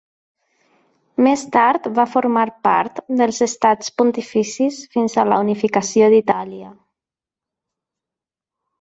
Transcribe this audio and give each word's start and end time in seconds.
Més 1.27 1.43
tard 1.55 1.89
va 1.99 2.05
formar 2.13 2.45
part 2.69 3.03
dels 3.21 3.43
Estats 3.49 3.95
Pontificis 4.01 4.83
fins 4.97 5.21
a 5.25 5.29
la 5.31 5.41
unificació 5.47 6.13
d'Itàlia. 6.17 6.75